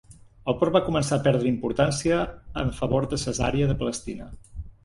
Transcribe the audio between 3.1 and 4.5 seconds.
de Cesarea de Palestina.